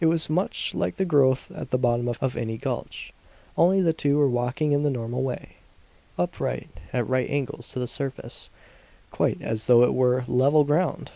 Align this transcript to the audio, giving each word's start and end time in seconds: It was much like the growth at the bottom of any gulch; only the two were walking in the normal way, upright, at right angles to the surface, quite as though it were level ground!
It 0.00 0.06
was 0.06 0.30
much 0.30 0.74
like 0.74 0.96
the 0.96 1.04
growth 1.04 1.50
at 1.50 1.68
the 1.68 1.76
bottom 1.76 2.08
of 2.22 2.38
any 2.38 2.56
gulch; 2.56 3.12
only 3.54 3.82
the 3.82 3.92
two 3.92 4.16
were 4.16 4.26
walking 4.30 4.72
in 4.72 4.82
the 4.82 4.88
normal 4.88 5.22
way, 5.22 5.56
upright, 6.16 6.70
at 6.90 7.06
right 7.06 7.28
angles 7.28 7.68
to 7.72 7.78
the 7.78 7.86
surface, 7.86 8.48
quite 9.10 9.42
as 9.42 9.66
though 9.66 9.82
it 9.84 9.92
were 9.92 10.24
level 10.26 10.64
ground! 10.64 11.12